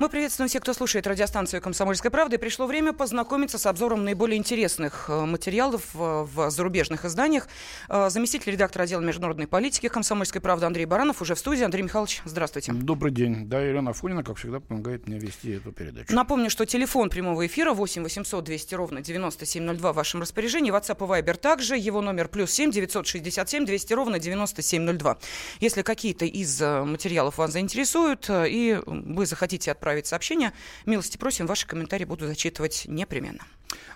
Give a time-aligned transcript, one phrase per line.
[0.00, 2.36] Мы приветствуем всех, кто слушает радиостанцию «Комсомольская правда».
[2.36, 7.48] И пришло время познакомиться с обзором наиболее интересных э, материалов э, в зарубежных изданиях.
[7.90, 11.64] Э, заместитель редактора отдела международной политики «Комсомольской правды» Андрей Баранов уже в студии.
[11.64, 12.72] Андрей Михайлович, здравствуйте.
[12.72, 13.46] Добрый день.
[13.46, 16.14] Да, Елена Афонина, как всегда, помогает мне вести эту передачу.
[16.14, 20.72] Напомню, что телефон прямого эфира 8 800 200 ровно 9702 в вашем распоряжении.
[20.72, 21.76] WhatsApp и Viber также.
[21.76, 25.18] Его номер плюс 7 967 200 ровно 9702.
[25.60, 30.52] Если какие-то из материалов вас заинтересуют и вы захотите отправить отправить сообщение.
[30.86, 33.42] Милости просим, ваши комментарии буду зачитывать непременно.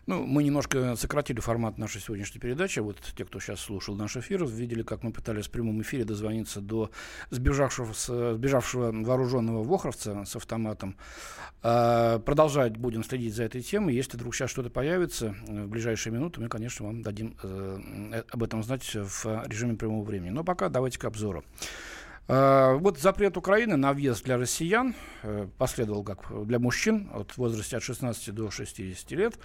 [0.07, 2.81] Ну, мы немножко сократили формат нашей сегодняшней передачи.
[2.81, 6.61] Вот те, кто сейчас слушал наш эфир, видели, как мы пытались в прямом эфире дозвониться
[6.61, 6.91] до
[7.31, 7.95] сбежавшего,
[8.35, 10.97] сбежавшего вооруженного вохровца с автоматом.
[11.63, 13.95] А, продолжать будем следить за этой темой.
[13.95, 18.63] Если вдруг сейчас что-то появится в ближайшие минуты, мы, конечно, вам дадим э, об этом
[18.63, 20.31] знать в режиме прямого времени.
[20.31, 21.45] Но пока давайте к обзору.
[22.27, 27.77] А, вот запрет Украины на въезд для россиян э, последовал как для мужчин от возраста
[27.77, 29.39] от 16 до 60 лет.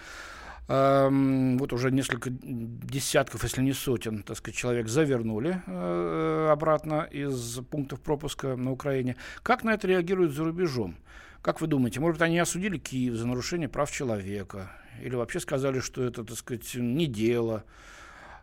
[0.70, 8.02] Вот уже несколько десятков, если не сотен, так сказать, человек завернули э, обратно из пунктов
[8.02, 9.16] пропуска на Украине.
[9.42, 10.96] Как на это реагируют за рубежом?
[11.42, 14.72] Как вы думаете, может быть, они осудили Киев за нарушение прав человека?
[15.02, 17.64] Или вообще сказали, что это, так сказать, не дело?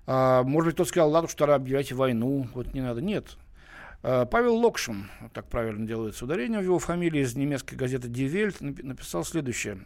[0.08, 3.02] А, может быть, кто сказал, ладно, что объявляйте войну, вот не надо.
[3.02, 3.36] Нет,
[4.02, 9.24] Павел Локшин, так правильно делается ударение в его фамилии, из немецкой газеты Die Welt, написал
[9.24, 9.84] следующее.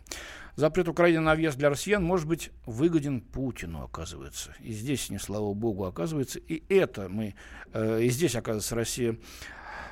[0.57, 4.55] Запрет Украины на въезд для россиян может быть выгоден Путину, оказывается.
[4.61, 6.39] И здесь, не слава богу, оказывается.
[6.39, 7.35] И это мы,
[7.73, 9.17] э, и здесь, оказывается, Россия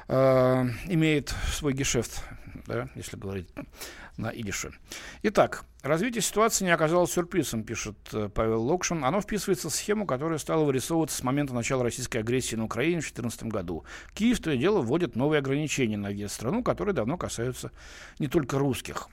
[0.08, 2.22] э, имеет свой гешефт,
[2.66, 3.48] да, если говорить
[4.18, 4.72] на идише.
[5.22, 9.04] Итак, развитие ситуации не оказалось сюрпризом, пишет э, Павел Локшин.
[9.04, 13.04] Оно вписывается в схему, которая стала вырисовываться с момента начала российской агрессии на Украине в
[13.04, 13.84] 2014 году.
[14.14, 17.70] Киев, то и дело, вводит новые ограничения на въезд в страну, которые давно касаются
[18.18, 19.08] не только русских.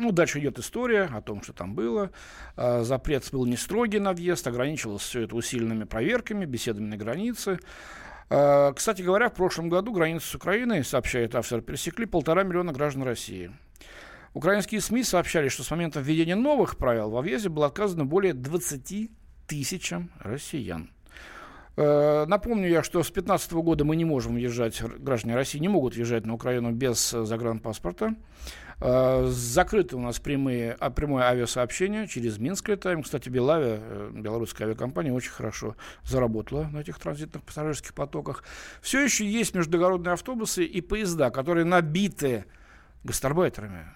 [0.00, 2.10] Ну, дальше идет история о том, что там было.
[2.56, 7.58] А, запрет был не строгий на въезд, ограничивался все это усиленными проверками, беседами на границе.
[8.30, 13.02] А, кстати говоря, в прошлом году границу с Украиной, сообщает автор, пересекли полтора миллиона граждан
[13.02, 13.50] России.
[14.32, 19.10] Украинские СМИ сообщали, что с момента введения новых правил во въезде было отказано более 20
[19.48, 20.90] тысячам россиян.
[21.76, 25.94] Э, напомню я, что с 2015 года мы не можем въезжать, граждане России не могут
[25.94, 28.14] въезжать на Украину без загранпаспорта.
[28.80, 33.02] Э, закрыты у нас прямые, а, прямое авиасообщение через Минск летаем.
[33.02, 35.74] Кстати, Белавия, э, белорусская авиакомпания, очень хорошо
[36.04, 38.44] заработала на этих транзитных пассажирских потоках.
[38.80, 42.44] Все еще есть междугородные автобусы и поезда, которые набиты
[43.02, 43.86] гастарбайтерами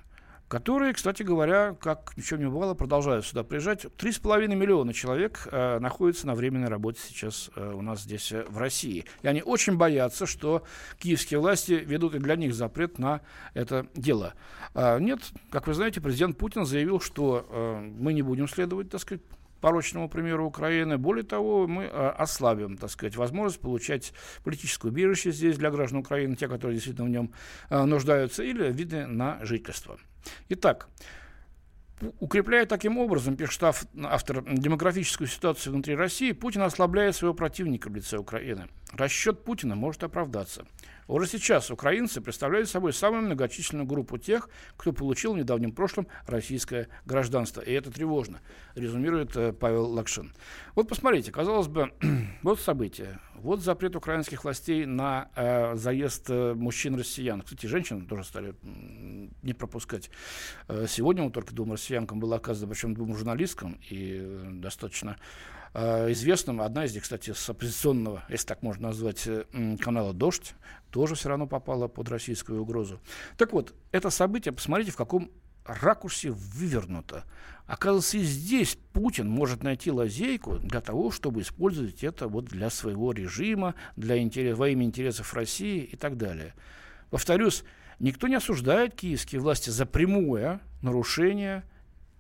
[0.49, 3.87] которые, кстати говоря, как ничего не бывало, продолжают сюда приезжать.
[3.97, 8.32] Три с половиной миллиона человек э, находятся на временной работе сейчас э, у нас здесь,
[8.32, 9.04] э, в России.
[9.22, 10.65] И они очень боятся, что
[10.99, 13.21] киевские власти ведут и для них запрет на
[13.54, 14.34] это дело.
[14.75, 19.00] А, нет, как вы знаете, президент Путин заявил, что э, мы не будем следовать, так
[19.00, 19.22] сказать,
[19.65, 20.99] порочному примеру Украины.
[20.99, 24.12] Более того, мы э, ослабим, так сказать, возможность получать
[24.43, 27.33] политическое убежище здесь для граждан Украины, те, которые действительно в нем
[27.71, 29.99] э, нуждаются, или виды на жительство.
[30.48, 30.88] Итак,
[32.18, 38.18] Укрепляя таким образом, пишет автор, демографическую ситуацию внутри России, Путин ослабляет своего противника в лице
[38.18, 38.68] Украины.
[38.92, 40.66] Расчет Путина может оправдаться.
[41.06, 46.88] Уже сейчас украинцы представляют собой самую многочисленную группу тех, кто получил в недавнем прошлом российское
[47.04, 47.60] гражданство.
[47.60, 48.41] И это тревожно,
[48.75, 50.32] резюмирует э, Павел Лакшин.
[50.75, 51.92] Вот посмотрите, казалось бы,
[52.42, 53.20] вот события.
[53.34, 57.42] Вот запрет украинских властей на э, заезд э, мужчин-россиян.
[57.42, 58.54] Кстати, женщин тоже стали
[59.42, 60.10] не пропускать.
[60.69, 65.19] Э, сегодня вот только двум россиянкам было оказано, причем двум журналисткам, и достаточно
[65.74, 66.60] известным.
[66.60, 69.44] Одна из них, кстати, с оппозиционного, если так можно назвать, э,
[69.80, 70.54] канала «Дождь»,
[70.90, 73.00] тоже все равно попала под российскую угрозу.
[73.36, 75.30] Так вот, это событие, посмотрите, в каком
[75.64, 77.24] ракурсе вывернуто.
[77.66, 83.12] Оказывается, и здесь Путин может найти лазейку для того, чтобы использовать это вот для своего
[83.12, 86.54] режима, для интерес, во имя интересов России и так далее.
[87.10, 87.65] Повторюсь,
[87.98, 91.65] никто не осуждает киевские власти за прямое нарушение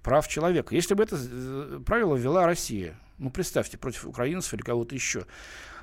[0.04, 0.74] прав человека.
[0.76, 5.26] Если бы это э, правило ввела Россия, ну, представьте, против украинцев или кого-то еще.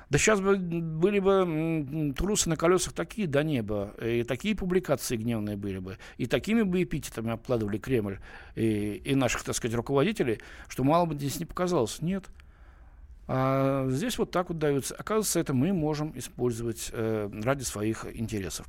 [0.08, 5.56] Да сейчас бы были бы трусы на колесах такие до неба, и такие публикации гневные
[5.56, 8.18] были бы, и такими бы эпитетами обкладывали Кремль
[8.54, 12.02] и, и наших, так сказать, руководителей, что мало бы здесь не показалось.
[12.02, 12.26] Нет.
[13.34, 14.94] А здесь вот так вот даются.
[14.94, 18.66] Оказывается, это мы можем использовать э, ради своих интересов.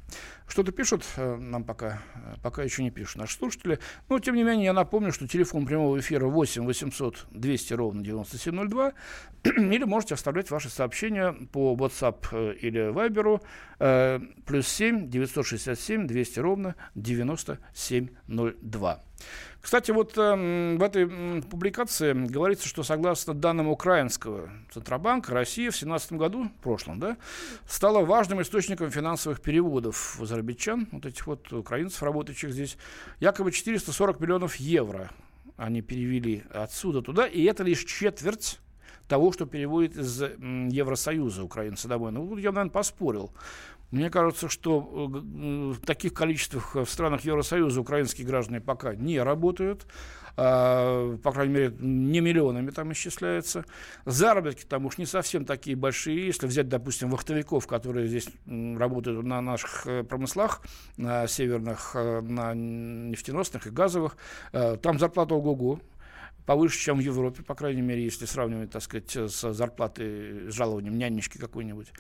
[0.48, 3.80] Что-то пишут, э, нам пока, э, пока еще не пишут наши слушатели.
[4.08, 8.94] Но, тем не менее, я напомню, что телефон прямого эфира 8 800 200 ровно 9702.
[9.44, 13.42] или можете оставлять ваши сообщения по WhatsApp э, или Viber
[13.80, 19.04] э, плюс 7 967 200 ровно 9702.
[19.62, 26.14] Кстати, вот э, в этой публикации говорится, что согласно данным украинского Центробанка, Россия в 2017
[26.14, 27.18] году, в прошлом, да,
[27.68, 32.78] стала важным источником финансовых переводов в азербайджан, вот этих вот украинцев, работающих здесь,
[33.20, 35.10] якобы 440 миллионов евро
[35.56, 38.60] они перевели отсюда туда, и это лишь четверть
[39.08, 42.12] того, что переводит из Евросоюза украинцы домой.
[42.12, 43.32] Ну, я, наверное, поспорил.
[43.94, 49.86] Мне кажется, что в таких количествах в странах Евросоюза украинские граждане пока не работают.
[50.36, 53.66] А, по крайней мере, не миллионами там исчисляется.
[54.06, 56.26] Заработки там уж не совсем такие большие.
[56.26, 60.64] Если взять, допустим, вахтовиков, которые здесь работают на наших э, промыслах,
[60.98, 64.18] на северных, э, на нефтеносных и газовых,
[64.54, 65.80] э, там зарплата ого-го
[66.48, 70.98] повыше, чем в Европе, по крайней мере, если сравнивать, так сказать, с зарплатой, с жалованием
[70.98, 71.94] нянечки какой-нибудь.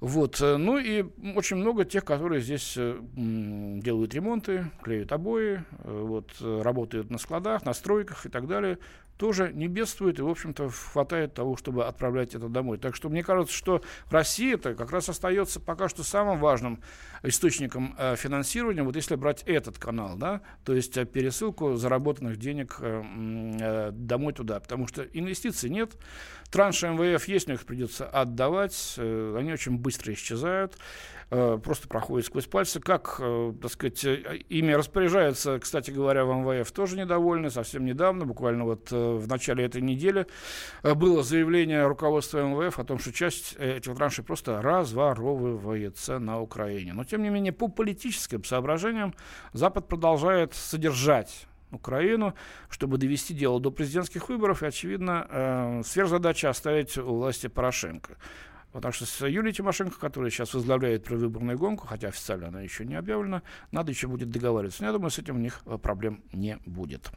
[0.00, 0.40] Вот.
[0.40, 1.04] Э, ну и
[1.34, 7.64] очень много тех, которые здесь э, делают ремонты, клеют обои, э, вот, работают на складах,
[7.64, 8.78] на стройках и так далее
[9.16, 12.78] тоже не бедствует и, в общем-то, хватает того, чтобы отправлять это домой.
[12.78, 16.80] Так что мне кажется, что Россия это как раз остается пока что самым важным
[17.24, 24.60] источником финансирования, вот если брать этот канал, да, то есть пересылку заработанных денег домой туда,
[24.60, 25.96] потому что инвестиций нет,
[26.52, 30.76] транши МВФ есть, но их придется отдавать, они очень быстро исчезают,
[31.30, 32.80] Э, просто проходит сквозь пальцы.
[32.80, 37.50] Как, э, так сказать, э, ими распоряжаются, кстати говоря, в МВФ тоже недовольны.
[37.50, 40.26] Совсем недавно, буквально вот в начале этой недели,
[40.82, 46.94] было заявление руководства МВФ о том, что часть этих траншей просто разворовывается на Украине.
[46.94, 49.14] Но, тем не менее, по политическим соображениям
[49.52, 52.34] Запад продолжает содержать Украину,
[52.70, 58.16] чтобы довести дело до президентских выборов и, очевидно, э, сверхзадача оставить у власти Порошенко.
[58.72, 62.96] Потому что с Юлией Тимошенко, которая сейчас возглавляет предвыборную гонку, хотя официально она еще не
[62.96, 63.42] объявлена,
[63.72, 64.82] надо еще будет договариваться.
[64.82, 67.10] Но я думаю, с этим у них э, проблем не будет.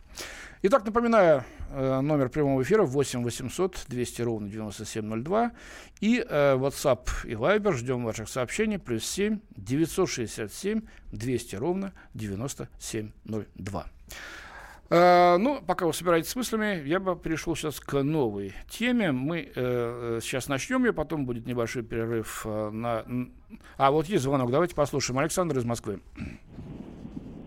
[0.61, 5.51] Итак, напоминаю, э, номер прямого эфира 8 800 200 ровно 9702
[5.99, 7.73] и э, WhatsApp и Viber.
[7.73, 8.79] Ждем ваших сообщений.
[8.79, 10.81] Плюс 7 967
[11.11, 13.85] 200 ровно 9702.
[14.91, 19.13] Э, ну, пока вы собираетесь с мыслями, я бы перешел сейчас к новой теме.
[19.13, 23.05] Мы э, сейчас начнем ее, потом будет небольшой перерыв э, на...
[23.77, 25.19] А, вот есть звонок, давайте послушаем.
[25.19, 26.01] Александр из Москвы.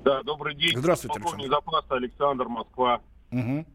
[0.04, 0.74] Да, добрый день.
[0.74, 1.66] Здравствуйте, Полковник Александр.
[1.66, 3.00] запаса Александр, Москва.
[3.30, 3.66] Угу.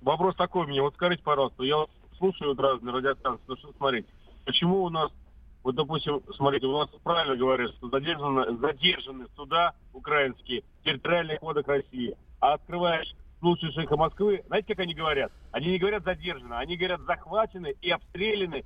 [0.00, 0.80] Вопрос такой мне.
[0.80, 4.08] Вот скажите, пожалуйста, я вот слушаю вот разные радиостанции, ну что смотрите,
[4.46, 5.10] почему у нас,
[5.62, 12.16] вот допустим, смотрите, у нас правильно говорят, что задержаны, задержаны суда украинские, территориальный кодек России–
[12.40, 15.32] а открываешь лучший шейха Москвы, знаете, как они говорят?
[15.52, 18.64] Они не говорят задержаны, они говорят захвачены и обстреляны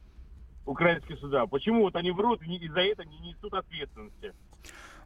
[0.65, 1.47] украинские суда.
[1.47, 4.33] Почему вот они врут и за это не несут ответственности?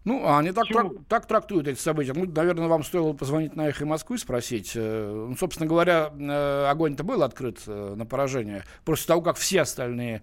[0.05, 2.13] Ну, а они так, трак, так трактуют эти события.
[2.15, 4.73] Ну, наверное, вам стоило позвонить на «Эхо Москвы» спросить.
[4.77, 8.63] Э, ну, собственно говоря, э, огонь-то был открыт э, на поражение.
[8.85, 10.23] После того, как все остальные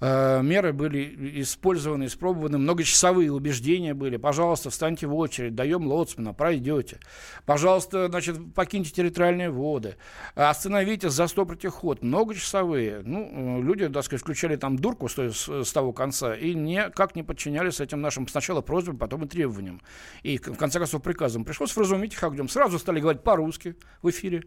[0.00, 4.16] меры были использованы, испробованы, многочасовые убеждения были.
[4.16, 6.98] Пожалуйста, встаньте в очередь, даем лоцмана, пройдете.
[7.46, 9.94] Пожалуйста, значит, покиньте территориальные воды,
[10.34, 12.02] остановитесь, застопорьте ход.
[12.02, 13.02] Многочасовые.
[13.04, 17.78] Ну, люди, так сказать, включали там дурку с, с того конца и никак не подчинялись
[17.78, 19.80] этим нашим сначала просьбам, потом и требованиям.
[20.22, 22.48] И, в конце концов, приказом пришлось вразумить их огнем.
[22.48, 24.44] Сразу стали говорить по-русски в эфире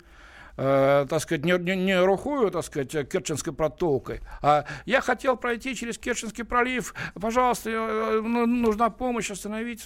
[0.57, 5.75] э, так сказать, не, не, не рухую, так сказать, Керченской протокой, а я хотел пройти
[5.75, 9.85] через Керченский пролив, пожалуйста, э, ну, нужна помощь, остановить.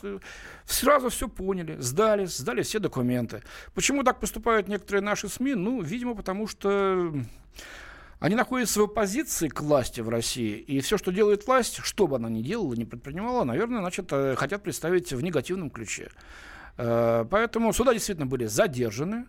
[0.66, 3.42] Сразу все поняли, сдали, сдали все документы.
[3.74, 5.56] Почему так поступают некоторые наши СМИ?
[5.56, 7.14] Ну, видимо, потому что
[8.20, 12.18] они находятся в оппозиции к власти в России, и все, что делает власть, что бы
[12.18, 16.12] она ни делала, не предпринимала, наверное, значит, э, хотят представить в негативном ключе.
[16.78, 19.26] Э, поэтому суда действительно были задержаны,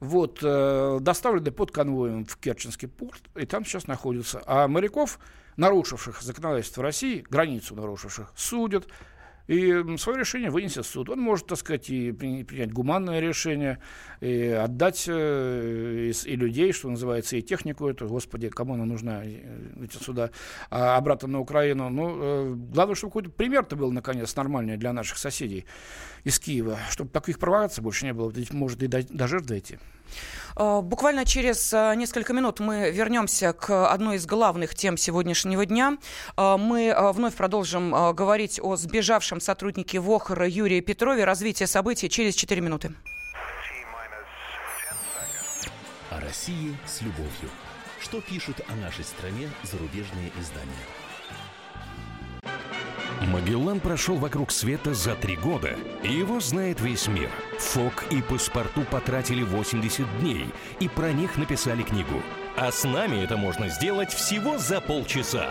[0.00, 4.42] вот, э, доставлены под конвоем в Керченский порт, и там сейчас находятся.
[4.46, 5.18] А моряков,
[5.56, 8.88] нарушивших законодательство России, границу нарушивших, судят,
[9.46, 11.08] и свое решение вынесет суд.
[11.08, 13.78] Он может, так сказать, и принять гуманное решение,
[14.20, 20.02] и отдать э, и, людей, что называется, и технику эту, господи, кому она нужна, эти
[20.02, 20.30] суда,
[20.70, 21.88] а обратно на Украину.
[21.88, 25.66] Ну, э, главное, чтобы какой-то пример-то был, наконец, нормальный для наших соседей
[26.24, 29.78] из Киева, чтобы таких провокаций больше не было, ведь может и до, до жертв дойти.
[30.56, 35.96] Буквально через несколько минут мы вернемся к одной из главных тем сегодняшнего дня.
[36.36, 41.24] Мы вновь продолжим говорить о сбежавшем сотруднике ВОХР Юрии Петрове.
[41.24, 42.92] Развитие событий через 4 минуты.
[46.10, 47.50] О России с любовью.
[48.00, 50.72] Что пишут о нашей стране зарубежные издания?
[53.26, 57.30] Магеллан прошел вокруг света за три года, и его знает весь мир.
[57.58, 60.46] Фок и паспорту потратили 80 дней,
[60.80, 62.22] и про них написали книгу.
[62.56, 65.50] А с нами это можно сделать всего за полчаса.